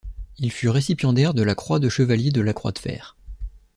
Il 0.39 0.51
fut 0.51 0.69
récipiendaire 0.69 1.35
de 1.35 1.43
la 1.43 1.53
Croix 1.53 1.77
de 1.77 1.87
chevalier 1.87 2.31
de 2.31 2.41
la 2.41 2.53
Croix 2.53 2.71
de 2.71 2.79
fer. 2.79 3.15